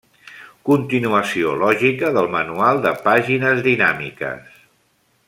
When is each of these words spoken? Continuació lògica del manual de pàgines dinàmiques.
Continuació 0.69 1.51
lògica 1.65 2.11
del 2.17 2.31
manual 2.37 2.83
de 2.87 2.97
pàgines 3.05 3.63
dinàmiques. 3.69 4.61